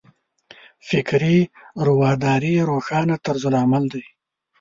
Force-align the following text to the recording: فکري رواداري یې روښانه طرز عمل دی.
فکري 0.87 1.37
رواداري 1.87 2.51
یې 2.57 2.63
روښانه 2.71 3.15
طرز 3.25 3.43
عمل 3.63 3.83
دی. 3.93 4.03